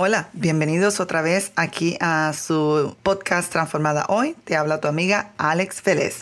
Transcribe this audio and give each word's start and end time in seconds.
Hola, 0.00 0.28
bienvenidos 0.32 1.00
otra 1.00 1.22
vez 1.22 1.50
aquí 1.56 1.96
a 2.00 2.32
su 2.32 2.96
podcast 3.02 3.50
Transformada 3.50 4.06
Hoy. 4.08 4.36
Te 4.44 4.54
habla 4.54 4.78
tu 4.78 4.86
amiga 4.86 5.32
Alex 5.38 5.82
Félez. 5.82 6.20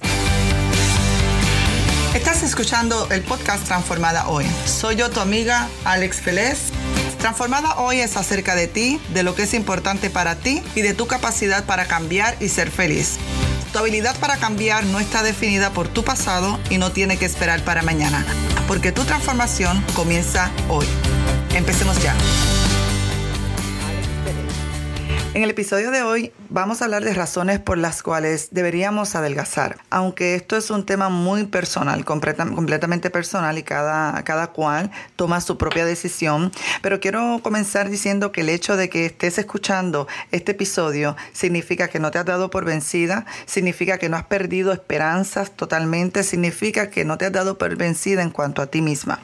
Estás 2.15 2.42
escuchando 2.42 3.07
el 3.10 3.20
podcast 3.20 3.67
Transformada 3.67 4.28
Hoy. 4.28 4.47
Soy 4.65 4.97
yo 4.97 5.10
tu 5.10 5.20
amiga 5.20 5.68
Alex 5.84 6.23
Félez. 6.23 6.70
Transformada 7.18 7.75
Hoy 7.76 8.00
es 8.00 8.16
acerca 8.16 8.54
de 8.54 8.66
ti, 8.66 8.98
de 9.12 9.23
lo 9.23 9.34
que 9.34 9.43
es 9.43 9.52
importante 9.52 10.09
para 10.09 10.37
ti 10.37 10.63
y 10.75 10.81
de 10.81 10.95
tu 10.95 11.07
capacidad 11.07 11.67
para 11.67 11.85
cambiar 11.85 12.35
y 12.41 12.49
ser 12.49 12.71
feliz. 12.71 13.19
Tu 13.75 13.79
habilidad 13.79 14.17
para 14.21 14.39
cambiar 14.39 14.87
no 14.87 15.01
está 15.01 15.23
definida 15.23 15.69
por 15.69 15.87
tu 15.87 16.03
pasado 16.03 16.59
y 16.71 16.79
no 16.79 16.93
tiene 16.93 17.19
que 17.19 17.27
esperar 17.27 17.63
para 17.63 17.83
mañana, 17.83 18.25
porque 18.69 18.91
tu 18.91 19.05
transformación 19.05 19.85
comienza 19.95 20.51
hoy. 20.71 20.87
Empecemos 21.55 22.03
ya. 22.03 22.15
En 25.35 25.43
el 25.43 25.51
episodio 25.51 25.91
de 25.91 26.03
hoy 26.03 26.33
vamos 26.56 26.80
a 26.80 26.87
hablar 26.87 27.05
de 27.05 27.12
razones 27.12 27.60
por 27.60 27.77
las 27.77 28.02
cuales 28.02 28.48
deberíamos 28.51 29.14
adelgazar, 29.14 29.77
aunque 29.91 30.34
esto 30.37 30.56
es 30.56 30.70
un 30.70 30.87
tema 30.87 31.10
muy 31.10 31.45
personal, 31.45 32.06
completamente 32.06 33.10
personal 33.10 33.59
y 33.59 33.62
cada, 33.62 34.24
cada 34.24 34.47
cual 34.47 34.91
toma 35.16 35.42
su 35.42 35.59
propia 35.59 35.84
decisión, 35.84 36.50
pero 36.80 36.98
quiero 36.98 37.41
comenzar 37.42 37.91
diciendo 37.91 38.33
que 38.33 38.41
el 38.41 38.48
hecho 38.48 38.78
de 38.78 38.88
que 38.88 39.05
estés 39.05 39.37
escuchando 39.37 40.09
este 40.33 40.52
episodio 40.52 41.14
significa 41.34 41.88
que 41.88 41.98
no 41.98 42.11
te 42.11 42.19
has 42.20 42.24
dado 42.24 42.48
por 42.48 42.64
vencida, 42.64 43.27
significa 43.45 43.98
que 43.98 44.09
no 44.09 44.16
has 44.16 44.25
perdido 44.25 44.73
esperanzas 44.73 45.50
totalmente, 45.50 46.23
significa 46.23 46.88
que 46.88 47.05
no 47.05 47.19
te 47.19 47.27
has 47.27 47.33
dado 47.33 47.59
por 47.59 47.77
vencida 47.77 48.23
en 48.23 48.30
cuanto 48.30 48.62
a 48.62 48.69
ti 48.69 48.80
misma. 48.80 49.20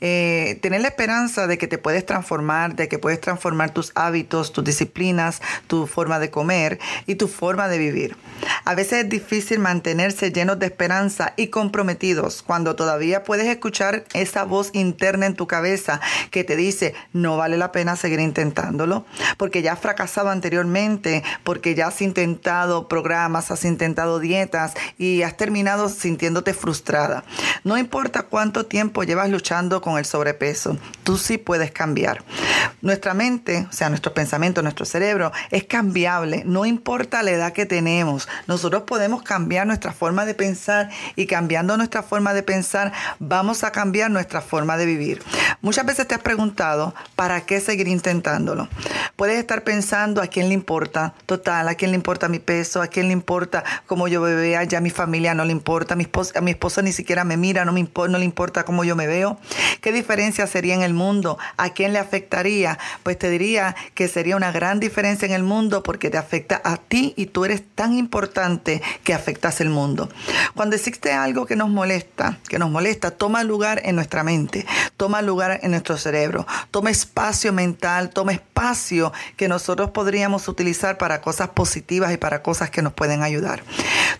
Eh, 0.00 0.58
tener 0.62 0.80
la 0.80 0.88
esperanza 0.88 1.46
de 1.46 1.58
que 1.58 1.68
te 1.68 1.76
puedes 1.76 2.06
transformar, 2.06 2.74
de 2.74 2.88
que 2.88 2.98
puedes 2.98 3.20
transformar 3.20 3.74
tus 3.74 3.92
hábitos, 3.96 4.54
tus 4.54 4.64
disciplinas, 4.64 5.42
tu 5.66 5.86
forma 5.86 6.18
de 6.18 6.30
comer 6.30 6.69
y 7.06 7.16
tu 7.16 7.28
forma 7.28 7.68
de 7.68 7.78
vivir. 7.78 8.16
A 8.64 8.74
veces 8.74 9.04
es 9.04 9.08
difícil 9.08 9.58
mantenerse 9.58 10.32
llenos 10.32 10.58
de 10.58 10.66
esperanza 10.66 11.32
y 11.36 11.48
comprometidos 11.48 12.42
cuando 12.42 12.76
todavía 12.76 13.24
puedes 13.24 13.46
escuchar 13.46 14.04
esa 14.14 14.44
voz 14.44 14.70
interna 14.72 15.26
en 15.26 15.34
tu 15.34 15.46
cabeza 15.46 16.00
que 16.30 16.44
te 16.44 16.56
dice 16.56 16.94
no 17.12 17.36
vale 17.36 17.56
la 17.56 17.72
pena 17.72 17.96
seguir 17.96 18.20
intentándolo 18.20 19.04
porque 19.36 19.62
ya 19.62 19.72
has 19.72 19.80
fracasado 19.80 20.30
anteriormente, 20.30 21.22
porque 21.44 21.74
ya 21.74 21.88
has 21.88 22.02
intentado 22.02 22.88
programas, 22.88 23.50
has 23.50 23.64
intentado 23.64 24.18
dietas 24.18 24.74
y 24.98 25.22
has 25.22 25.36
terminado 25.36 25.88
sintiéndote 25.88 26.54
frustrada. 26.54 27.24
No 27.64 27.78
importa 27.78 28.22
cuánto 28.22 28.66
tiempo 28.66 29.04
llevas 29.04 29.30
luchando 29.30 29.80
con 29.80 29.98
el 29.98 30.04
sobrepeso, 30.04 30.76
tú 31.04 31.16
sí 31.16 31.38
puedes 31.38 31.70
cambiar. 31.72 32.22
Nuestra 32.82 33.14
mente, 33.14 33.66
o 33.68 33.72
sea, 33.72 33.88
nuestro 33.88 34.14
pensamiento, 34.14 34.62
nuestro 34.62 34.86
cerebro 34.86 35.32
es 35.50 35.64
cambiable, 35.64 36.42
no 36.46 36.59
importa 36.64 37.22
la 37.22 37.30
edad 37.30 37.52
que 37.52 37.66
tenemos. 37.66 38.28
Nosotros 38.46 38.82
podemos 38.82 39.22
cambiar 39.22 39.66
nuestra 39.66 39.92
forma 39.92 40.24
de 40.24 40.34
pensar 40.34 40.90
y 41.16 41.26
cambiando 41.26 41.76
nuestra 41.76 42.02
forma 42.02 42.34
de 42.34 42.42
pensar 42.42 42.92
vamos 43.18 43.64
a 43.64 43.72
cambiar 43.72 44.10
nuestra 44.10 44.40
forma 44.40 44.76
de 44.76 44.86
vivir. 44.86 45.22
Muchas 45.60 45.86
veces 45.86 46.08
te 46.08 46.14
has 46.14 46.22
preguntado, 46.22 46.94
¿para 47.16 47.42
qué 47.42 47.60
seguir 47.60 47.88
intentándolo? 47.88 48.68
Puedes 49.16 49.38
estar 49.38 49.62
pensando 49.64 50.22
a 50.22 50.26
quién 50.26 50.48
le 50.48 50.54
importa, 50.54 51.14
total, 51.26 51.68
a 51.68 51.74
quién 51.74 51.90
le 51.90 51.96
importa 51.96 52.28
mi 52.28 52.38
peso, 52.38 52.80
a 52.82 52.86
quién 52.86 53.08
le 53.08 53.12
importa 53.12 53.64
cómo 53.86 54.08
yo 54.08 54.20
me 54.20 54.34
vea, 54.34 54.64
ya 54.64 54.78
a 54.78 54.80
mi 54.80 54.90
familia 54.90 55.34
no 55.34 55.44
le 55.44 55.52
importa, 55.52 55.94
a 55.94 55.96
mi 55.96 56.04
esposo, 56.04 56.32
a 56.36 56.40
mi 56.40 56.56
ni 56.82 56.92
siquiera 56.92 57.24
me 57.24 57.36
mira, 57.36 57.64
no, 57.64 57.72
no 57.72 58.18
le 58.18 58.24
importa 58.24 58.64
cómo 58.64 58.84
yo 58.84 58.96
me 58.96 59.06
veo. 59.06 59.38
¿Qué 59.80 59.92
diferencia 59.92 60.46
sería 60.46 60.74
en 60.74 60.82
el 60.82 60.94
mundo? 60.94 61.38
¿A 61.56 61.70
quién 61.70 61.92
le 61.92 61.98
afectaría? 61.98 62.78
Pues 63.02 63.18
te 63.18 63.30
diría 63.30 63.76
que 63.94 64.08
sería 64.08 64.36
una 64.36 64.52
gran 64.52 64.80
diferencia 64.80 65.26
en 65.26 65.32
el 65.32 65.42
mundo 65.42 65.82
porque 65.82 66.10
te 66.10 66.18
afecta 66.18 66.39
a 66.62 66.76
ti 66.76 67.14
y 67.16 67.26
tú 67.26 67.44
eres 67.44 67.62
tan 67.74 67.94
importante 67.94 68.82
que 69.04 69.14
afectas 69.14 69.60
el 69.60 69.70
mundo. 69.70 70.08
Cuando 70.54 70.76
existe 70.76 71.12
algo 71.12 71.46
que 71.46 71.56
nos 71.56 71.68
molesta, 71.68 72.38
que 72.48 72.58
nos 72.58 72.70
molesta, 72.70 73.10
toma 73.10 73.44
lugar 73.44 73.80
en 73.84 73.96
nuestra 73.96 74.22
mente, 74.22 74.66
toma 74.96 75.22
lugar 75.22 75.60
en 75.62 75.72
nuestro 75.72 75.96
cerebro, 75.96 76.46
toma 76.70 76.90
espacio 76.90 77.52
mental, 77.52 78.10
toma 78.10 78.32
espacio 78.32 79.12
que 79.36 79.48
nosotros 79.48 79.90
podríamos 79.90 80.48
utilizar 80.48 80.98
para 80.98 81.20
cosas 81.20 81.50
positivas 81.50 82.12
y 82.12 82.16
para 82.16 82.42
cosas 82.42 82.70
que 82.70 82.82
nos 82.82 82.92
pueden 82.92 83.22
ayudar. 83.22 83.62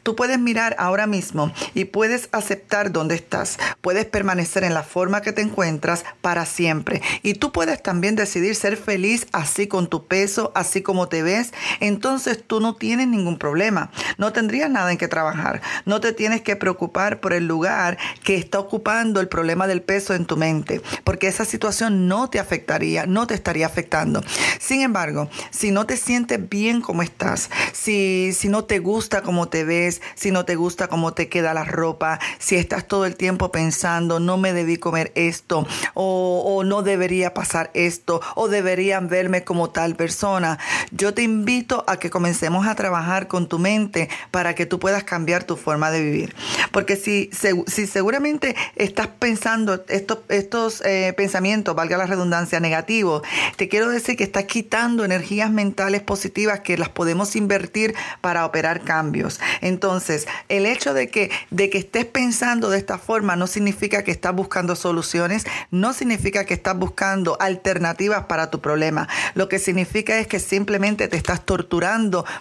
Tú 0.03 0.17
puedes 0.17 0.39
mirar 0.39 0.77
ahora 0.79 1.07
mismo 1.07 1.53
y 1.75 1.85
puedes 1.87 2.29
aceptar 2.33 2.93
dónde 2.93 3.15
estás. 3.15 3.59
Puedes 3.81 4.07
permanecer 4.07 4.65
en 4.65 4.75
la 4.75 4.83
forma 4.83 5.21
que 5.21 5.33
te 5.33 5.43
encuentras 5.43 6.05
para 6.21 6.47
siempre. 6.47 7.03
Y 7.23 7.35
tú 7.35 7.53
puedes 7.53 7.83
también 7.83 8.17
decidir 8.17 8.55
ser 8.55 8.77
feliz 8.77 9.27
así 9.33 9.67
con 9.67 9.89
tu 9.89 10.07
peso, 10.07 10.53
así 10.55 10.83
como 10.83 11.09
te 11.09 11.23
ves. 11.23 11.53
Entonces 11.81 12.10
tú 12.47 12.61
no 12.61 12.75
tienes 12.75 13.09
ningún 13.09 13.39
problema. 13.39 13.91
No 14.19 14.33
tendrías 14.33 14.71
nada 14.71 14.91
en 14.91 14.99
que 14.99 15.09
trabajar. 15.09 15.61
No 15.85 16.01
te 16.01 16.13
tienes 16.13 16.43
que 16.43 16.57
preocupar 16.57 17.21
por 17.21 17.33
el 17.33 17.47
lugar 17.47 17.99
que 18.25 18.37
está 18.37 18.59
ocupando 18.59 19.21
el 19.21 19.29
problema 19.29 19.67
del 19.67 19.83
peso 19.83 20.15
en 20.15 20.27
tu 20.27 20.37
mente. 20.37 20.81
Porque 21.05 21.29
esa 21.29 21.45
situación 21.45 22.09
no 22.09 22.31
te 22.31 22.39
afectaría, 22.39 23.07
no 23.07 23.27
te 23.27 23.35
estaría 23.35 23.67
afectando. 23.67 24.23
Sin 24.59 24.83
embargo, 24.83 25.29
si 25.51 25.71
no 25.71 25.87
te 25.87 25.97
sientes 25.97 26.49
bien 26.49 26.81
como 26.81 27.03
estás, 27.03 27.51
si, 27.73 28.33
si 28.33 28.49
no 28.49 28.65
te 28.65 28.79
gusta 28.79 29.23
como 29.23 29.49
te 29.49 29.65
ves, 29.65 30.01
si 30.15 30.31
no 30.31 30.45
te 30.45 30.57
gusta 30.57 30.89
cómo 30.89 31.13
te 31.15 31.29
queda 31.29 31.55
la 31.55 31.65
ropa, 31.65 32.19
si 32.39 32.57
estás 32.57 32.87
todo 32.87 33.07
el 33.07 33.17
tiempo 33.17 33.51
pensando, 33.51 34.21
no 34.21 34.37
me 34.37 34.53
debí 34.53 34.77
comer 34.77 35.13
esto, 35.15 35.67
o, 35.95 36.43
o 36.45 36.65
no 36.65 36.83
debería 36.83 37.35
pasar 37.35 37.71
esto, 37.75 38.21
o 38.35 38.49
deberían 38.49 39.09
verme 39.09 39.45
como 39.45 39.71
tal 39.71 39.97
persona. 39.97 40.59
Yo 40.91 41.15
te 41.15 41.23
invito 41.23 41.85
a 41.87 41.97
que 42.01 42.11
comencemos 42.11 42.67
a 42.67 42.75
trabajar 42.75 43.29
con 43.29 43.49
tu 43.49 43.59
mente 43.59 44.09
para 44.31 44.55
que 44.55 44.67
tú 44.67 44.81
puedas 44.81 45.05
cambiar 45.05 45.45
tu 45.45 45.57
forma 45.57 45.91
de 45.91 46.03
vivir. 46.03 46.35
Porque 46.73 46.97
si, 46.97 47.31
si 47.67 47.87
seguramente 47.87 48.57
estás 48.75 49.07
pensando 49.07 49.85
estos, 49.89 50.19
estos 50.29 50.83
eh, 50.85 51.15
pensamientos, 51.17 51.75
valga 51.75 51.97
la 51.97 52.07
redundancia, 52.07 52.59
negativos, 52.61 53.23
te 53.57 53.69
quiero 53.69 53.89
decir 53.89 54.17
que 54.17 54.25
estás 54.25 54.45
quitando 54.45 55.05
energías 55.05 55.51
mentales 55.51 56.03
positivas 56.03 56.61
que 56.61 56.77
las 56.77 56.89
podemos 56.89 57.37
invertir 57.37 57.95
para 58.21 58.45
operar 58.45 58.83
cambios. 58.83 59.41
Entonces, 59.61 60.27
el 60.49 60.67
hecho 60.67 60.95
de 60.95 61.09
que, 61.09 61.31
de 61.51 61.71
que 61.71 61.79
estés 61.79 62.07
pensando 62.07 62.71
de 62.71 62.79
esta 62.79 62.99
forma 62.99 63.37
no 63.37 63.47
significa 63.47 64.03
que 64.03 64.11
estás 64.11 64.35
buscando 64.35 64.75
soluciones, 64.77 65.45
no 65.71 65.93
significa 65.93 66.45
que 66.45 66.55
estás 66.55 66.77
buscando 66.77 67.37
alternativas 67.41 68.25
para 68.25 68.51
tu 68.51 68.61
problema. 68.61 69.09
Lo 69.35 69.49
que 69.49 69.59
significa 69.59 70.19
es 70.19 70.27
que 70.27 70.41
simplemente 70.41 71.09
te 71.09 71.17
estás 71.17 71.45
torturando 71.45 71.90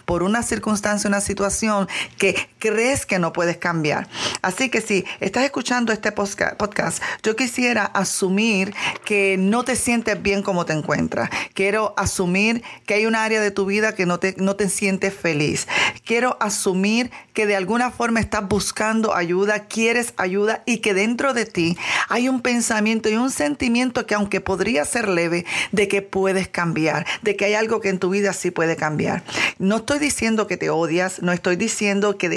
por 0.06 0.24
una 0.24 0.44
circunstancia, 0.44 1.08
una 1.08 1.22
situación 1.22 1.88
que 2.18 2.48
crees 2.60 3.06
que 3.06 3.20
no 3.20 3.34
puedes 3.34 3.58
cambiar. 3.58 4.08
Así 4.42 4.70
que 4.70 4.82
si 4.82 5.06
estás 5.20 5.44
escuchando 5.44 5.92
este 5.92 6.12
podcast, 6.12 7.02
yo 7.24 7.36
quisiera 7.36 7.86
asumir 7.86 8.74
que 9.06 9.38
no 9.40 9.64
te 9.64 9.76
sientes 9.76 10.22
bien 10.22 10.44
como 10.44 10.66
te 10.66 10.74
encuentras. 10.74 11.30
Quiero 11.54 11.94
asumir 11.98 12.62
que 12.86 12.94
hay 12.94 13.06
un 13.06 13.16
área 13.16 13.42
de 13.42 13.52
tu 13.52 13.66
vida 13.66 13.96
que 13.96 14.06
no 14.06 14.20
te, 14.20 14.36
no 14.38 14.56
te 14.56 14.70
sientes 14.70 15.14
feliz. 15.14 15.68
Quiero 16.06 16.38
asumir 16.40 17.12
que 17.34 17.46
de 17.46 17.56
alguna 17.56 17.92
forma 17.92 18.20
estás 18.20 18.48
buscando 18.48 19.16
ayuda, 19.16 19.66
quieres 19.66 20.14
ayuda 20.18 20.64
y 20.66 20.78
que 20.78 20.94
dentro 20.94 21.34
de 21.34 21.46
ti 21.46 21.78
hay 22.10 22.30
un 22.30 22.42
pensamiento 22.42 23.10
y 23.10 23.16
un 23.16 23.32
sentimiento 23.32 24.06
que 24.06 24.16
aunque 24.16 24.42
podría 24.42 24.86
ser 24.86 25.08
leve, 25.08 25.46
de 25.72 25.88
que 25.88 26.02
puedes 26.02 26.48
cambiar, 26.48 27.06
de 27.22 27.36
que 27.36 27.46
hay 27.46 27.54
algo 27.54 27.80
que 27.80 27.90
en 27.90 28.00
tu 28.00 28.10
vida 28.10 28.34
sí 28.34 28.52
puede 28.52 28.76
cambiar. 28.76 29.24
No 29.58 29.78
estoy 29.78 30.00
diciendo 30.00 30.48
que 30.48 30.58
te 30.58 30.70
odias, 30.70 31.22
no 31.22 31.32
estoy 31.32 31.56
diciendo 31.56 32.18
que 32.18 32.30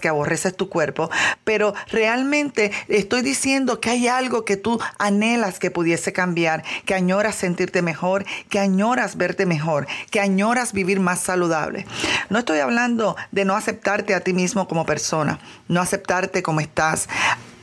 que 0.00 0.08
aborreces 0.08 0.56
tu 0.56 0.68
cuerpo, 0.68 1.10
pero 1.44 1.74
realmente 1.88 2.72
estoy 2.88 3.22
diciendo 3.22 3.80
que 3.80 3.90
hay 3.90 4.08
algo 4.08 4.44
que 4.44 4.56
tú 4.56 4.80
anhelas 4.98 5.58
que 5.58 5.70
pudiese 5.70 6.12
cambiar, 6.12 6.64
que 6.84 6.94
añoras 6.94 7.34
sentirte 7.34 7.82
mejor, 7.82 8.24
que 8.48 8.58
añoras 8.58 9.16
verte 9.16 9.46
mejor, 9.46 9.86
que 10.10 10.20
añoras 10.20 10.72
vivir 10.72 11.00
más 11.00 11.20
saludable. 11.20 11.86
No 12.30 12.38
estoy 12.38 12.60
hablando 12.60 13.16
de 13.32 13.44
no 13.44 13.54
aceptarte 13.54 14.14
a 14.14 14.20
ti 14.20 14.32
mismo 14.32 14.66
como 14.66 14.86
persona, 14.86 15.38
no 15.68 15.80
aceptarte 15.80 16.42
como 16.42 16.60
estás 16.60 17.08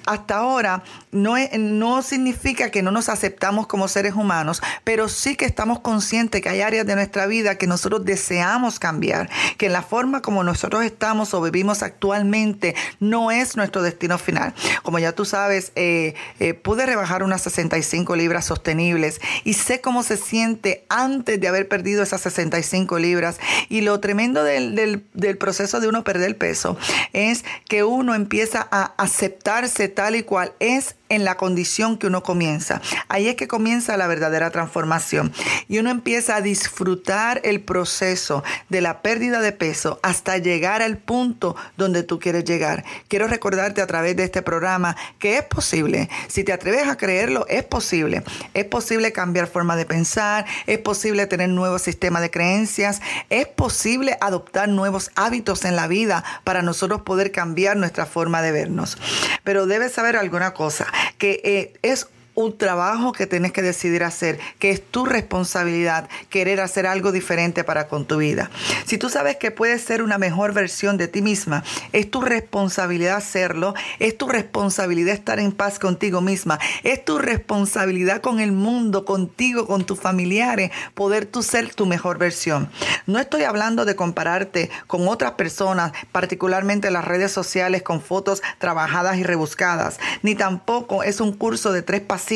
hasta 0.07 0.37
ahora 0.37 0.83
no, 1.11 1.35
no 1.57 2.01
significa 2.01 2.71
que 2.71 2.81
no 2.81 2.91
nos 2.91 3.09
aceptamos 3.09 3.67
como 3.67 3.87
seres 3.87 4.13
humanos, 4.13 4.61
pero 4.83 5.09
sí 5.09 5.35
que 5.35 5.45
estamos 5.45 5.79
conscientes 5.81 6.41
que 6.41 6.49
hay 6.49 6.61
áreas 6.61 6.85
de 6.85 6.95
nuestra 6.95 7.27
vida 7.27 7.55
que 7.55 7.67
nosotros 7.67 8.05
deseamos 8.05 8.79
cambiar, 8.79 9.29
que 9.57 9.69
la 9.69 9.81
forma 9.81 10.21
como 10.21 10.43
nosotros 10.43 10.83
estamos 10.83 11.33
o 11.33 11.41
vivimos 11.41 11.83
actualmente 11.83 12.75
no 12.99 13.31
es 13.31 13.57
nuestro 13.57 13.81
destino 13.81 14.17
final. 14.17 14.53
Como 14.83 14.99
ya 14.99 15.11
tú 15.11 15.25
sabes, 15.25 15.71
eh, 15.75 16.15
eh, 16.39 16.53
pude 16.53 16.85
rebajar 16.85 17.23
unas 17.23 17.41
65 17.41 18.15
libras 18.15 18.45
sostenibles 18.45 19.19
y 19.43 19.53
sé 19.53 19.81
cómo 19.81 20.03
se 20.03 20.17
siente 20.17 20.85
antes 20.89 21.39
de 21.39 21.47
haber 21.47 21.67
perdido 21.67 22.03
esas 22.03 22.21
65 22.21 22.99
libras. 22.99 23.39
Y 23.69 23.81
lo 23.81 23.99
tremendo 23.99 24.43
del, 24.43 25.03
del 25.13 25.37
proceso 25.37 25.79
de 25.79 25.87
uno 25.87 26.03
perder 26.03 26.37
peso 26.37 26.77
es 27.13 27.43
que 27.67 27.83
uno 27.83 28.15
empieza 28.15 28.67
a 28.71 28.93
aceptarse 28.97 29.87
tal 29.97 30.15
y 30.15 30.21
cual 30.21 30.53
es 30.59 30.95
en 31.09 31.23
la 31.23 31.35
condición 31.35 31.97
que 31.97 32.07
uno 32.07 32.23
comienza. 32.23 32.81
Ahí 33.09 33.27
es 33.27 33.35
que 33.35 33.47
comienza 33.47 33.97
la 33.97 34.07
verdadera 34.07 34.51
transformación. 34.51 35.33
Y 35.67 35.79
uno 35.79 35.89
empieza 35.89 36.35
a 36.35 36.41
disfrutar 36.41 37.41
el 37.43 37.61
proceso 37.61 38.43
de 38.69 38.81
la 38.81 39.01
pérdida 39.01 39.39
de 39.41 39.51
peso 39.51 39.99
hasta 40.03 40.37
llegar 40.37 40.81
al 40.81 40.97
punto 40.97 41.55
donde 41.77 42.03
tú 42.03 42.19
quieres 42.19 42.43
llegar. 42.45 42.83
Quiero 43.07 43.27
recordarte 43.27 43.81
a 43.81 43.87
través 43.87 44.15
de 44.15 44.23
este 44.23 44.41
programa 44.41 44.95
que 45.19 45.37
es 45.37 45.43
posible. 45.43 46.09
Si 46.27 46.43
te 46.43 46.53
atreves 46.53 46.87
a 46.87 46.97
creerlo, 46.97 47.45
es 47.47 47.63
posible. 47.63 48.23
Es 48.53 48.65
posible 48.65 49.11
cambiar 49.11 49.47
forma 49.47 49.75
de 49.75 49.85
pensar, 49.85 50.45
es 50.65 50.79
posible 50.79 51.27
tener 51.27 51.49
nuevos 51.49 51.81
sistemas 51.81 52.21
de 52.21 52.31
creencias, 52.31 53.01
es 53.29 53.47
posible 53.47 54.17
adoptar 54.21 54.69
nuevos 54.69 55.11
hábitos 55.15 55.65
en 55.65 55.75
la 55.75 55.87
vida 55.87 56.23
para 56.43 56.61
nosotros 56.61 57.01
poder 57.01 57.31
cambiar 57.31 57.77
nuestra 57.77 58.05
forma 58.05 58.41
de 58.41 58.51
vernos. 58.51 58.97
Pero 59.43 59.65
debes 59.65 59.93
saber 59.93 60.15
alguna 60.15 60.53
cosa 60.53 60.87
que 61.17 61.41
eh, 61.43 61.73
es 61.81 62.07
un 62.37 62.55
trabajo 62.55 63.13
que 63.13 63.25
tienes 63.25 63.51
que 63.51 63.63
decidir 63.63 64.03
hacer, 64.03 64.39
que 64.59 64.69
es 64.69 64.85
tu 64.85 65.05
responsabilidad 65.05 66.07
querer 66.29 66.61
hacer 66.61 66.85
algo 66.85 67.11
diferente 67.11 67.63
para 67.63 67.87
con 67.87 68.05
tu 68.05 68.17
vida. 68.17 68.51
Si 68.85 68.99
tú 68.99 69.09
sabes 69.09 69.37
que 69.37 69.49
puedes 69.49 69.81
ser 69.81 70.03
una 70.03 70.19
mejor 70.19 70.53
versión 70.53 70.97
de 70.97 71.07
ti 71.07 71.23
misma, 71.23 71.63
es 71.93 72.11
tu 72.11 72.21
responsabilidad 72.21 73.15
hacerlo, 73.15 73.73
es 73.97 74.15
tu 74.19 74.27
responsabilidad 74.27 75.15
estar 75.15 75.39
en 75.39 75.51
paz 75.51 75.79
contigo 75.79 76.21
misma, 76.21 76.59
es 76.83 77.03
tu 77.03 77.17
responsabilidad 77.17 78.21
con 78.21 78.39
el 78.39 78.51
mundo, 78.51 79.03
contigo, 79.03 79.65
con 79.65 79.83
tus 79.83 79.99
familiares, 79.99 80.69
poder 80.93 81.25
tú 81.25 81.41
ser 81.41 81.73
tu 81.73 81.87
mejor 81.87 82.19
versión. 82.19 82.69
No 83.07 83.17
estoy 83.17 83.45
hablando 83.45 83.83
de 83.83 83.95
compararte 83.95 84.69
con 84.85 85.07
otras 85.07 85.31
personas, 85.31 85.91
particularmente 86.11 86.89
en 86.89 86.93
las 86.93 87.05
redes 87.05 87.31
sociales 87.31 87.81
con 87.81 87.99
fotos 87.99 88.43
trabajadas 88.59 89.17
y 89.17 89.23
rebuscadas, 89.23 89.99
ni 90.21 90.35
tampoco 90.35 91.01
es 91.01 91.19
un 91.19 91.33
curso 91.33 91.71
de 91.71 91.81
tres 91.81 92.01
pasos 92.01 92.26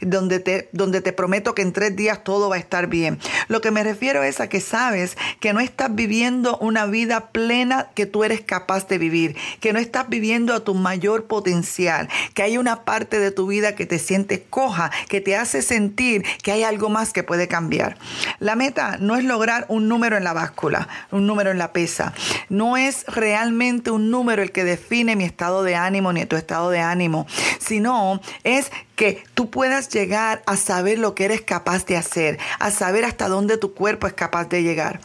donde 0.00 0.40
te, 0.40 0.68
donde 0.72 1.00
te 1.00 1.12
prometo 1.12 1.54
que 1.54 1.62
en 1.62 1.72
tres 1.72 1.94
días 1.96 2.24
todo 2.24 2.48
va 2.48 2.56
a 2.56 2.58
estar 2.58 2.86
bien. 2.86 3.18
Lo 3.48 3.60
que 3.60 3.70
me 3.70 3.84
refiero 3.84 4.22
es 4.22 4.40
a 4.40 4.48
que 4.48 4.60
sabes 4.60 5.16
que 5.40 5.52
no 5.52 5.60
estás 5.60 5.94
viviendo 5.94 6.56
una 6.58 6.86
vida 6.86 7.28
plena 7.30 7.90
que 7.94 8.06
tú 8.06 8.24
eres 8.24 8.40
capaz 8.40 8.88
de 8.88 8.98
vivir, 8.98 9.36
que 9.60 9.72
no 9.72 9.78
estás 9.78 10.08
viviendo 10.08 10.54
a 10.54 10.60
tu 10.60 10.74
mayor 10.74 11.26
potencial, 11.26 12.08
que 12.34 12.42
hay 12.42 12.58
una 12.58 12.84
parte 12.84 13.18
de 13.18 13.30
tu 13.30 13.46
vida 13.46 13.74
que 13.74 13.86
te 13.86 13.98
siente 13.98 14.42
coja, 14.42 14.90
que 15.08 15.20
te 15.20 15.36
hace 15.36 15.62
sentir 15.62 16.24
que 16.42 16.52
hay 16.52 16.62
algo 16.62 16.88
más 16.88 17.12
que 17.12 17.22
puede 17.22 17.48
cambiar. 17.48 17.96
La 18.38 18.56
meta 18.56 18.96
no 19.00 19.16
es 19.16 19.24
lograr 19.24 19.66
un 19.68 19.88
número 19.88 20.16
en 20.16 20.24
la 20.24 20.32
báscula, 20.32 20.88
un 21.10 21.26
número 21.26 21.50
en 21.50 21.58
la 21.58 21.72
pesa. 21.72 22.14
No 22.48 22.76
es 22.76 23.04
realmente 23.06 23.90
un 23.90 24.10
número 24.10 24.42
el 24.42 24.52
que 24.52 24.64
define 24.64 25.16
mi 25.16 25.24
estado 25.24 25.62
de 25.62 25.74
ánimo 25.74 26.12
ni 26.12 26.24
tu 26.26 26.36
estado 26.36 26.70
de 26.70 26.80
ánimo, 26.80 27.26
sino 27.58 28.20
es 28.42 28.70
que 28.96 29.24
tú 29.34 29.50
puedas 29.50 29.88
llegar 29.88 30.42
a 30.46 30.56
saber 30.56 30.98
lo 30.98 31.14
que 31.14 31.24
eres 31.24 31.42
capaz 31.42 31.86
de 31.86 31.96
hacer, 31.96 32.38
a 32.58 32.70
saber 32.70 33.04
hasta 33.04 33.28
dónde 33.28 33.58
tu 33.58 33.74
cuerpo 33.74 34.06
es 34.06 34.12
capaz 34.12 34.48
de 34.48 34.62
llegar. 34.62 35.00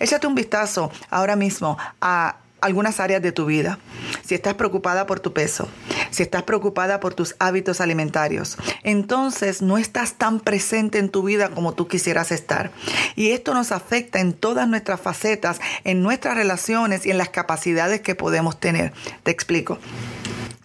Échate 0.00 0.26
un 0.26 0.34
vistazo 0.34 0.90
ahora 1.10 1.36
mismo 1.36 1.76
a 2.00 2.36
algunas 2.64 2.98
áreas 2.98 3.20
de 3.20 3.32
tu 3.32 3.44
vida. 3.44 3.78
Si 4.24 4.34
estás 4.34 4.54
preocupada 4.54 5.06
por 5.06 5.20
tu 5.20 5.34
peso, 5.34 5.68
si 6.10 6.22
estás 6.22 6.44
preocupada 6.44 6.98
por 6.98 7.12
tus 7.12 7.36
hábitos 7.38 7.82
alimentarios, 7.82 8.56
entonces 8.82 9.60
no 9.60 9.76
estás 9.76 10.14
tan 10.14 10.40
presente 10.40 10.98
en 10.98 11.10
tu 11.10 11.22
vida 11.22 11.50
como 11.50 11.74
tú 11.74 11.88
quisieras 11.88 12.32
estar. 12.32 12.70
Y 13.16 13.32
esto 13.32 13.52
nos 13.52 13.70
afecta 13.70 14.20
en 14.20 14.32
todas 14.32 14.66
nuestras 14.66 15.00
facetas, 15.00 15.60
en 15.84 16.02
nuestras 16.02 16.36
relaciones 16.36 17.04
y 17.04 17.10
en 17.10 17.18
las 17.18 17.28
capacidades 17.28 18.00
que 18.00 18.14
podemos 18.14 18.58
tener. 18.58 18.94
Te 19.24 19.30
explico. 19.30 19.78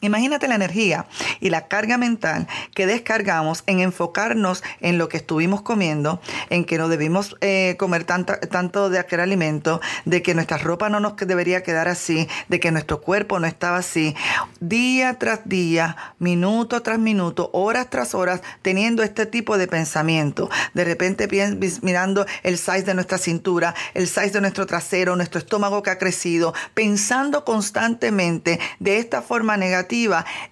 Imagínate 0.01 0.47
la 0.47 0.55
energía 0.55 1.07
y 1.41 1.49
la 1.49 1.67
carga 1.67 1.97
mental 1.97 2.47
que 2.73 2.85
descargamos 2.85 3.63
en 3.67 3.79
enfocarnos 3.79 4.63
en 4.79 4.97
lo 4.97 5.09
que 5.09 5.17
estuvimos 5.17 5.61
comiendo, 5.61 6.21
en 6.49 6.63
que 6.63 6.77
no 6.77 6.87
debimos 6.87 7.35
eh, 7.41 7.75
comer 7.77 8.05
tanto 8.05 8.89
de 8.89 8.99
aquel 8.99 9.19
alimento, 9.19 9.81
de 10.05 10.21
que 10.21 10.33
nuestra 10.33 10.57
ropa 10.57 10.89
no 10.89 10.99
nos 11.01 11.17
debería 11.17 11.63
quedar 11.63 11.89
así, 11.89 12.29
de 12.47 12.59
que 12.61 12.71
nuestro 12.71 13.01
cuerpo 13.01 13.39
no 13.39 13.47
estaba 13.47 13.77
así, 13.77 14.15
día 14.61 15.15
tras 15.19 15.41
día, 15.43 15.97
minuto 16.17 16.81
tras 16.81 16.99
minuto, 16.99 17.49
horas 17.51 17.89
tras 17.89 18.15
horas, 18.15 18.41
teniendo 18.61 19.03
este 19.03 19.25
tipo 19.25 19.57
de 19.57 19.67
pensamiento. 19.67 20.49
De 20.73 20.85
repente 20.85 21.27
mirando 21.81 22.25
el 22.43 22.57
size 22.57 22.83
de 22.83 22.93
nuestra 22.93 23.17
cintura, 23.17 23.75
el 23.93 24.07
size 24.07 24.31
de 24.31 24.41
nuestro 24.41 24.65
trasero, 24.65 25.17
nuestro 25.17 25.39
estómago 25.39 25.83
que 25.83 25.89
ha 25.89 25.97
crecido, 25.97 26.53
pensando 26.73 27.43
constantemente 27.43 28.59
de 28.79 28.99
esta 28.99 29.21
forma 29.21 29.57
negativa 29.57 29.88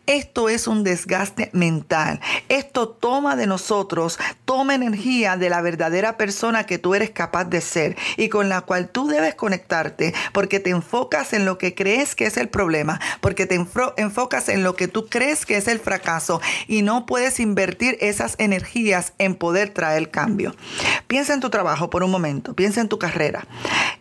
esto 0.08 0.50
es 0.50 0.68
un 0.68 0.84
desgaste 0.84 1.52
mental. 1.54 2.20
Esto 2.50 2.90
toma 2.90 3.36
de 3.36 3.46
nosotros, 3.46 4.18
toma 4.46 4.74
energía 4.74 5.38
de 5.38 5.50
la 5.50 5.62
verdadera 5.62 6.18
persona 6.18 6.66
que 6.66 6.80
tú 6.80 6.96
eres 6.96 7.12
capaz 7.12 7.46
de 7.46 7.62
ser 7.62 7.96
y 8.18 8.30
con 8.30 8.50
la 8.50 8.62
cual 8.62 8.90
tú 8.90 9.08
debes 9.08 9.36
conectarte 9.36 10.16
porque 10.34 10.60
te 10.60 10.72
enfocas 10.72 11.34
en 11.34 11.46
lo 11.46 11.60
que 11.60 11.76
crees 11.76 12.16
que 12.16 12.26
es 12.26 12.38
el 12.38 12.50
problema, 12.50 13.00
porque 13.22 13.46
te 13.46 13.56
enfocas 13.98 14.50
en 14.50 14.64
lo 14.64 14.76
que 14.76 14.88
tú 14.88 15.08
crees 15.08 15.46
que 15.46 15.58
es 15.58 15.68
el 15.68 15.80
fracaso 15.80 16.42
y 16.68 16.82
no 16.82 17.06
puedes 17.06 17.40
invertir 17.40 17.98
esas 18.02 18.36
energías 18.40 19.14
en 19.20 19.36
poder 19.36 19.70
traer 19.70 20.10
cambio. 20.10 20.56
Piensa 21.06 21.34
en 21.34 21.42
tu 21.42 21.52
trabajo 21.52 21.92
por 21.92 22.04
un 22.04 22.10
momento, 22.10 22.56
piensa 22.56 22.82
en 22.82 22.90
tu 22.90 22.98
carrera. 22.98 23.46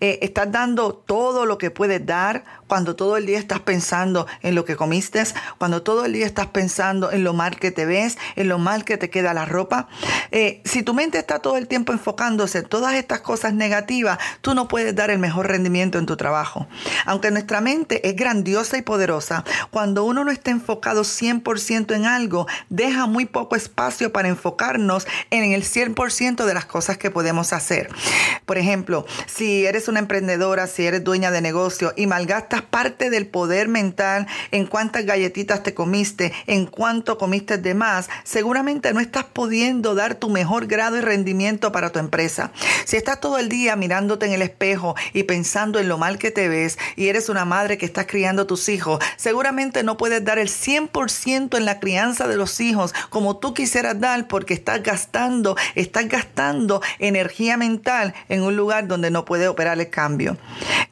Eh, 0.00 0.18
estás 0.22 0.50
dando 0.50 0.94
todo 0.94 1.44
lo 1.44 1.58
que 1.58 1.70
puedes 1.70 2.04
dar 2.04 2.44
cuando 2.66 2.96
todo 2.96 3.16
el 3.16 3.26
día 3.26 3.38
estás 3.38 3.60
pensando 3.60 4.26
en 4.42 4.54
lo 4.54 4.64
que 4.64 4.76
comiste, 4.76 5.25
cuando 5.58 5.82
todo 5.82 6.04
el 6.04 6.12
día 6.12 6.26
estás 6.26 6.46
pensando 6.48 7.10
en 7.12 7.24
lo 7.24 7.32
mal 7.32 7.58
que 7.58 7.70
te 7.70 7.86
ves, 7.86 8.18
en 8.36 8.48
lo 8.48 8.58
mal 8.58 8.84
que 8.84 8.96
te 8.96 9.10
queda 9.10 9.34
la 9.34 9.44
ropa. 9.44 9.88
Eh, 10.30 10.60
si 10.64 10.82
tu 10.82 10.94
mente 10.94 11.18
está 11.18 11.38
todo 11.38 11.56
el 11.56 11.68
tiempo 11.68 11.92
enfocándose 11.92 12.58
en 12.58 12.68
todas 12.68 12.94
estas 12.94 13.20
cosas 13.20 13.54
negativas, 13.54 14.18
tú 14.40 14.54
no 14.54 14.68
puedes 14.68 14.94
dar 14.94 15.10
el 15.10 15.18
mejor 15.18 15.48
rendimiento 15.48 15.98
en 15.98 16.06
tu 16.06 16.16
trabajo. 16.16 16.66
Aunque 17.06 17.30
nuestra 17.30 17.60
mente 17.60 18.06
es 18.08 18.16
grandiosa 18.16 18.76
y 18.76 18.82
poderosa, 18.82 19.44
cuando 19.70 20.04
uno 20.04 20.24
no 20.24 20.30
está 20.30 20.50
enfocado 20.50 21.02
100% 21.02 21.94
en 21.94 22.04
algo, 22.04 22.46
deja 22.68 23.06
muy 23.06 23.24
poco 23.24 23.56
espacio 23.56 24.12
para 24.12 24.28
enfocarnos 24.28 25.06
en 25.30 25.52
el 25.52 25.62
100% 25.62 26.44
de 26.44 26.54
las 26.54 26.66
cosas 26.66 26.98
que 26.98 27.10
podemos 27.10 27.52
hacer. 27.52 27.88
Por 28.44 28.58
ejemplo, 28.58 29.06
si 29.26 29.66
eres 29.66 29.88
una 29.88 30.00
emprendedora, 30.00 30.66
si 30.66 30.86
eres 30.86 31.02
dueña 31.02 31.30
de 31.30 31.40
negocio 31.40 31.92
y 31.96 32.06
malgastas 32.06 32.62
parte 32.62 33.10
del 33.10 33.26
poder 33.26 33.68
mental 33.68 34.26
en 34.50 34.66
cuántas 34.66 35.04
galletitas 35.04 35.62
te 35.62 35.74
comiste, 35.74 36.32
en 36.46 36.66
cuánto 36.66 37.18
comiste 37.18 37.58
de 37.58 37.74
más, 37.74 38.08
seguramente 38.24 38.92
no 38.92 39.00
estás 39.00 39.24
pudiendo 39.24 39.94
dar 39.94 40.16
tu 40.16 40.28
mejor 40.28 40.66
grado 40.66 40.96
y 40.96 41.00
rendimiento 41.00 41.72
para 41.72 41.90
tu 41.90 41.98
empresa. 41.98 42.52
Si 42.84 42.96
estás 42.96 43.20
todo 43.20 43.38
el 43.38 43.48
día 43.48 43.76
mirándote 43.76 44.26
en 44.26 44.32
el 44.32 44.42
espejo 44.42 44.94
y 45.12 45.24
pensando 45.24 45.78
en 45.78 45.88
lo 45.88 45.98
mal 45.98 46.18
que 46.18 46.30
te 46.30 46.48
ves 46.48 46.78
y 46.96 47.08
eres 47.08 47.28
una 47.28 47.44
madre 47.44 47.78
que 47.78 47.86
estás 47.86 48.06
criando 48.06 48.42
a 48.42 48.46
tus 48.46 48.68
hijos, 48.68 48.98
seguramente 49.16 49.82
no 49.82 49.96
puedes 49.96 50.24
dar 50.24 50.38
el 50.38 50.48
100% 50.48 51.56
en 51.56 51.64
la 51.64 51.78
crianza 51.78 52.26
de 52.26 52.36
los 52.36 52.60
hijos 52.60 52.94
como 53.10 53.36
tú 53.36 53.54
quisieras 53.54 54.00
dar 54.00 54.26
porque 54.28 54.54
estás 54.54 54.82
gastando, 54.82 55.56
estás 55.74 56.08
gastando 56.08 56.80
energía 56.98 57.56
mental 57.56 58.14
en 58.28 58.42
un 58.42 58.56
lugar 58.56 58.88
donde 58.88 59.10
no 59.10 59.24
puede 59.24 59.48
operar 59.48 59.78
el 59.78 59.90
cambio. 59.90 60.38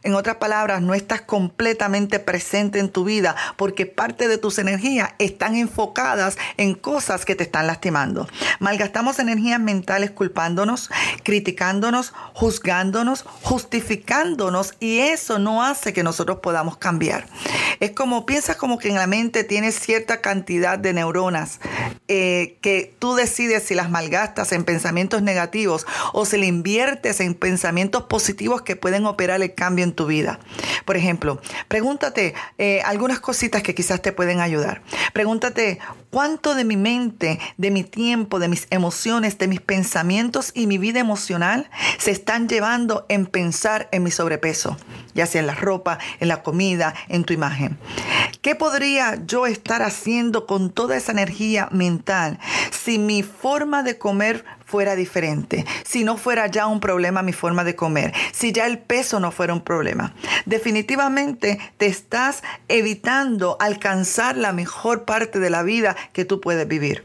En 0.03 0.15
otras 0.15 0.37
palabras, 0.37 0.83
no 0.83 0.93
estás 0.93 1.23
completamente 1.23 2.19
presente 2.19 2.79
en 2.79 2.91
tu 2.91 3.05
vida 3.05 3.35
porque 3.57 3.87
parte 3.87 4.29
de 4.29 4.37
tus 4.37 4.59
energías 4.59 5.11
están 5.19 5.57
enfocadas 5.57 6.37
en 6.59 6.75
cosas 6.75 7.25
que 7.25 7.35
te 7.35 7.45
están 7.45 7.67
lastimando. 7.67 8.29
Malgastamos 8.59 9.19
energías 9.19 9.61
mentales 9.61 10.11
culpándonos, 10.11 10.91
criticándonos, 11.23 12.13
juzgándonos, 12.35 13.25
justificándonos 13.43 14.75
y 14.79 14.99
eso 14.99 15.39
no 15.39 15.65
hace 15.65 15.94
que 15.95 16.03
nosotros 16.03 16.41
podamos 16.43 16.77
cambiar. 16.77 17.27
Es 17.81 17.93
como 17.93 18.27
piensas 18.27 18.57
como 18.57 18.79
que 18.79 18.89
en 18.89 18.97
la 18.97 19.07
mente 19.07 19.45
tienes 19.45 19.79
cierta 19.79 20.21
cantidad 20.21 20.79
de 20.79 20.93
neuronas 20.93 21.61
eh, 22.09 22.59
que 22.61 22.95
tú 22.99 23.15
decides 23.15 23.63
si 23.63 23.75
las 23.75 23.91
malgastas 23.91 24.53
en 24.53 24.65
pensamientos 24.65 25.23
negativos 25.23 25.87
o 26.13 26.27
si 26.27 26.37
le 26.37 26.47
inviertes 26.47 27.21
en 27.21 27.35
pensamientos 27.35 28.05
positivos 28.05 28.63
que 28.63 28.77
pueden 28.77 29.07
operar 29.07 29.41
el 29.41 29.55
cambio 29.55 29.85
en 29.85 29.93
tu 29.93 30.07
vida. 30.07 30.41
Por 30.85 30.97
ejemplo, 30.97 31.41
pregúntate 31.69 32.35
eh, 32.59 32.83
algunas 32.85 33.21
cositas 33.21 33.63
que 33.63 33.75
quizás 33.75 34.03
te 34.03 34.13
pueden 34.13 34.41
ayudar. 34.41 34.83
Pregúntate 35.13 35.79
cuánto 36.15 36.55
de 36.55 36.63
mi 36.63 36.77
mente, 36.77 37.41
de 37.57 37.73
mi 37.73 37.83
tiempo, 37.83 38.39
de 38.39 38.47
mis 38.47 38.69
emociones, 38.71 39.37
de 39.37 39.49
mis 39.49 39.61
pensamientos 39.61 40.53
y 40.55 40.69
mi 40.69 40.79
vida 40.79 41.01
emocional 41.01 41.69
se 41.99 42.13
están 42.13 42.49
llevando 42.49 43.05
en 43.09 43.27
pensar 43.27 43.89
en 43.91 44.05
mi 44.05 44.13
sobrepeso, 44.13 44.77
ya 45.15 45.27
sea 45.27 45.41
en 45.41 45.49
la 45.49 45.57
ropa, 45.57 45.99
en 46.21 46.29
la 46.29 46.45
comida, 46.45 46.95
en 47.09 47.25
tu 47.25 47.33
imagen. 47.33 47.79
¿Qué 48.43 48.55
podría 48.55 49.25
yo 49.27 49.47
estar 49.47 49.83
haciendo 49.83 50.47
con 50.47 50.71
toda 50.71 50.97
esa 50.97 51.11
energía 51.11 51.69
mental 51.73 52.39
si 52.71 53.01
mi 53.01 53.25
forma 53.25 53.83
de 53.83 53.99
comer 53.99 54.45
fuera 54.75 54.97
diferente, 54.97 55.65
si 55.85 56.03
no 56.03 56.17
fuera 56.17 56.49
ya 56.49 56.67
un 56.67 56.81
problema 56.81 57.23
mi 57.23 57.33
forma 57.33 57.63
de 57.63 57.77
comer, 57.77 58.13
si 58.33 58.51
ya 58.51 58.67
el 58.67 58.81
peso 58.81 59.21
no 59.21 59.31
fuera 59.31 59.53
un 59.53 59.61
problema. 59.61 60.17
Definitivamente 60.47 61.61
te 61.77 61.87
estás 61.87 62.43
evitando 62.67 63.57
alcanzar 63.61 64.37
la 64.37 64.53
mejor 64.53 65.05
parte 65.05 65.39
de 65.39 65.49
la 65.49 65.63
vida 65.63 65.95
que 66.13 66.25
tú 66.25 66.41
puedes 66.41 66.67
vivir. 66.67 67.05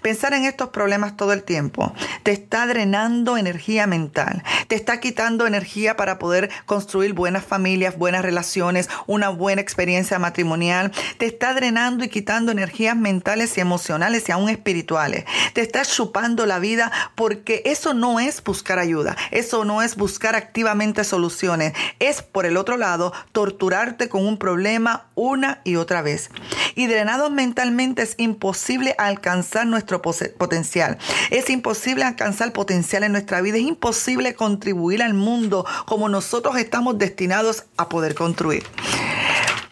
Pensar 0.00 0.32
en 0.32 0.46
estos 0.46 0.70
problemas 0.70 1.18
todo 1.18 1.34
el 1.34 1.42
tiempo 1.42 1.92
te 2.22 2.32
está 2.32 2.66
drenando 2.66 3.36
energía 3.36 3.86
mental, 3.86 4.42
te 4.66 4.74
está 4.74 4.98
quitando 4.98 5.46
energía 5.46 5.98
para 5.98 6.18
poder 6.18 6.48
construir 6.64 7.12
buenas 7.12 7.44
familias, 7.44 7.98
buenas 7.98 8.22
relaciones, 8.22 8.88
una 9.06 9.28
buena 9.28 9.60
experiencia 9.60 10.18
matrimonial, 10.18 10.90
te 11.18 11.26
está 11.26 11.52
drenando 11.52 12.02
y 12.02 12.08
quitando 12.08 12.50
energías 12.50 12.96
mentales 12.96 13.58
y 13.58 13.60
emocionales 13.60 14.26
y 14.26 14.32
aún 14.32 14.48
espirituales. 14.48 15.26
Te 15.52 15.60
está 15.60 15.84
chupando 15.84 16.46
la 16.46 16.58
vida 16.60 16.90
porque 17.14 17.62
eso 17.64 17.94
no 17.94 18.20
es 18.20 18.42
buscar 18.42 18.78
ayuda, 18.78 19.16
eso 19.30 19.64
no 19.64 19.82
es 19.82 19.96
buscar 19.96 20.36
activamente 20.36 21.04
soluciones, 21.04 21.72
es 21.98 22.22
por 22.22 22.46
el 22.46 22.56
otro 22.56 22.76
lado 22.76 23.12
torturarte 23.32 24.08
con 24.08 24.26
un 24.26 24.38
problema 24.38 25.06
una 25.14 25.60
y 25.64 25.76
otra 25.76 26.02
vez. 26.02 26.30
Y 26.74 26.86
drenados 26.86 27.30
mentalmente 27.30 28.02
es 28.02 28.14
imposible 28.18 28.94
alcanzar 28.98 29.66
nuestro 29.66 30.00
potencial. 30.02 30.98
Es 31.30 31.50
imposible 31.50 32.04
alcanzar 32.04 32.52
potencial 32.52 33.04
en 33.04 33.12
nuestra 33.12 33.40
vida. 33.40 33.56
Es 33.56 33.64
imposible 33.64 34.34
contribuir 34.34 35.02
al 35.02 35.14
mundo 35.14 35.66
como 35.86 36.08
nosotros 36.08 36.56
estamos 36.56 36.98
destinados 36.98 37.64
a 37.76 37.88
poder 37.88 38.14
construir. 38.14 38.64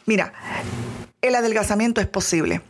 Mira, 0.06 0.32
el 1.20 1.34
adelgazamiento 1.34 2.00
es 2.00 2.06
posible. 2.06 2.62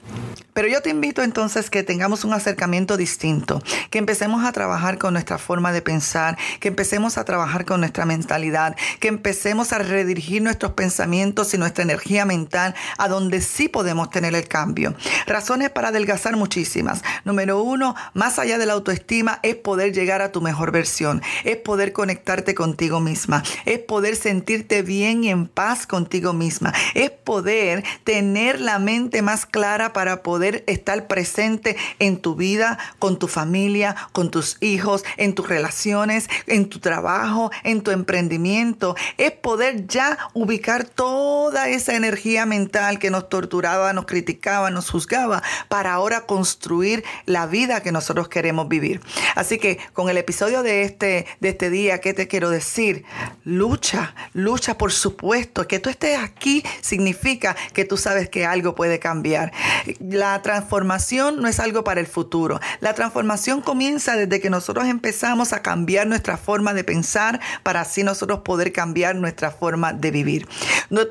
Pero 0.58 0.66
yo 0.66 0.82
te 0.82 0.90
invito 0.90 1.22
entonces 1.22 1.70
que 1.70 1.84
tengamos 1.84 2.24
un 2.24 2.32
acercamiento 2.32 2.96
distinto, 2.96 3.62
que 3.90 3.98
empecemos 3.98 4.44
a 4.44 4.50
trabajar 4.50 4.98
con 4.98 5.12
nuestra 5.12 5.38
forma 5.38 5.70
de 5.70 5.82
pensar, 5.82 6.36
que 6.58 6.66
empecemos 6.66 7.16
a 7.16 7.24
trabajar 7.24 7.64
con 7.64 7.78
nuestra 7.78 8.04
mentalidad, 8.06 8.74
que 8.98 9.06
empecemos 9.06 9.72
a 9.72 9.78
redirigir 9.78 10.42
nuestros 10.42 10.72
pensamientos 10.72 11.54
y 11.54 11.58
nuestra 11.58 11.84
energía 11.84 12.24
mental 12.24 12.74
a 12.98 13.06
donde 13.06 13.40
sí 13.40 13.68
podemos 13.68 14.10
tener 14.10 14.34
el 14.34 14.48
cambio. 14.48 14.96
Razones 15.28 15.70
para 15.70 15.90
adelgazar 15.90 16.34
muchísimas. 16.34 17.02
Número 17.22 17.62
uno, 17.62 17.94
más 18.14 18.40
allá 18.40 18.58
de 18.58 18.66
la 18.66 18.72
autoestima, 18.72 19.38
es 19.44 19.54
poder 19.54 19.92
llegar 19.92 20.22
a 20.22 20.32
tu 20.32 20.40
mejor 20.40 20.72
versión, 20.72 21.22
es 21.44 21.56
poder 21.58 21.92
conectarte 21.92 22.56
contigo 22.56 22.98
misma, 22.98 23.44
es 23.64 23.78
poder 23.78 24.16
sentirte 24.16 24.82
bien 24.82 25.22
y 25.22 25.30
en 25.30 25.46
paz 25.46 25.86
contigo 25.86 26.32
misma, 26.32 26.74
es 26.94 27.10
poder 27.10 27.84
tener 28.02 28.60
la 28.60 28.80
mente 28.80 29.22
más 29.22 29.46
clara 29.46 29.92
para 29.92 30.24
poder 30.24 30.47
estar 30.66 31.06
presente 31.06 31.76
en 31.98 32.18
tu 32.18 32.34
vida, 32.34 32.78
con 32.98 33.18
tu 33.18 33.28
familia, 33.28 33.96
con 34.12 34.30
tus 34.30 34.56
hijos, 34.60 35.04
en 35.16 35.34
tus 35.34 35.48
relaciones, 35.48 36.28
en 36.46 36.68
tu 36.68 36.78
trabajo, 36.78 37.50
en 37.64 37.82
tu 37.82 37.90
emprendimiento. 37.90 38.96
Es 39.16 39.32
poder 39.32 39.86
ya 39.86 40.18
ubicar 40.34 40.84
toda 40.84 41.68
esa 41.68 41.94
energía 41.94 42.46
mental 42.46 42.98
que 42.98 43.10
nos 43.10 43.28
torturaba, 43.28 43.92
nos 43.92 44.06
criticaba, 44.06 44.70
nos 44.70 44.90
juzgaba, 44.90 45.42
para 45.68 45.92
ahora 45.92 46.22
construir 46.26 47.04
la 47.26 47.46
vida 47.46 47.82
que 47.82 47.92
nosotros 47.92 48.28
queremos 48.28 48.68
vivir. 48.68 49.00
Así 49.34 49.58
que 49.58 49.78
con 49.92 50.08
el 50.08 50.16
episodio 50.16 50.62
de 50.62 50.82
este, 50.82 51.26
de 51.40 51.48
este 51.48 51.70
día, 51.70 52.00
¿qué 52.00 52.14
te 52.14 52.28
quiero 52.28 52.50
decir? 52.50 53.04
Lucha, 53.44 54.14
lucha 54.32 54.78
por 54.78 54.92
supuesto. 54.92 55.66
Que 55.66 55.78
tú 55.78 55.90
estés 55.90 56.18
aquí 56.18 56.62
significa 56.80 57.56
que 57.72 57.84
tú 57.84 57.96
sabes 57.96 58.28
que 58.28 58.46
algo 58.46 58.74
puede 58.74 58.98
cambiar. 58.98 59.52
La 60.00 60.37
transformación 60.42 61.40
no 61.40 61.48
es 61.48 61.60
algo 61.60 61.84
para 61.84 62.00
el 62.00 62.06
futuro. 62.06 62.60
La 62.80 62.94
transformación 62.94 63.60
comienza 63.60 64.16
desde 64.16 64.40
que 64.40 64.50
nosotros 64.50 64.86
empezamos 64.86 65.52
a 65.52 65.62
cambiar 65.62 66.06
nuestra 66.06 66.36
forma 66.36 66.74
de 66.74 66.84
pensar 66.84 67.40
para 67.62 67.80
así 67.80 68.02
nosotros 68.02 68.40
poder 68.40 68.72
cambiar 68.72 69.16
nuestra 69.16 69.50
forma 69.50 69.92
de 69.92 70.10
vivir. 70.10 70.48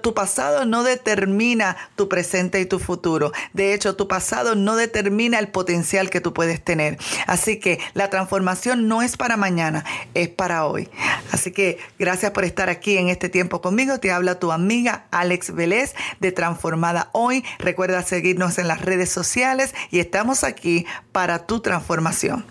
tu 0.02 0.14
pasado 0.14 0.66
no 0.66 0.84
determina 0.84 1.78
tu 1.96 2.10
presente 2.10 2.60
y 2.60 2.66
tu 2.66 2.80
futuro. 2.80 3.32
De 3.54 3.74
hecho, 3.74 3.96
tu 3.96 4.08
pasado 4.08 4.56
no 4.56 4.76
determina 4.76 5.40
el 5.40 5.50
potencial 5.50 6.10
que 6.10 6.22
tú 6.22 6.34
puedes 6.34 6.64
tener. 6.64 6.98
Así 7.26 7.60
que 7.60 7.80
la 7.94 8.10
transformación 8.10 8.88
no 8.88 9.02
es 9.02 9.18
para 9.18 9.38
mañana, 9.38 9.86
es 10.14 10.30
para 10.30 10.66
hoy. 10.66 10.90
Así 11.32 11.52
que 11.52 11.80
gracias 12.00 12.32
por 12.32 12.46
estar 12.46 12.70
aquí 12.70 12.98
en 12.98 13.10
este 13.10 13.30
tiempo 13.30 13.62
conmigo. 13.62 14.00
Te 14.00 14.12
habla 14.12 14.40
tu 14.40 14.52
amiga 14.52 15.06
Alex 15.12 15.54
Vélez 15.54 15.96
de 16.20 16.32
Transformada 16.32 17.10
Hoy. 17.14 17.44
Recuerda 17.60 18.02
seguirnos 18.04 18.58
en 18.58 18.68
las 18.68 18.82
redes 18.82 19.10
sociales 19.18 19.74
y 19.92 20.00
estamos 20.00 20.44
aquí 20.44 20.86
para 21.12 21.46
tu 21.46 21.60
transformación. 21.60 22.46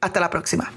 Hasta 0.00 0.20
la 0.20 0.30
próxima. 0.30 0.70